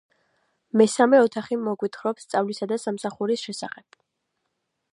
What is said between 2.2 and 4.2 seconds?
სწავლისა და სამსახურის შესახებ.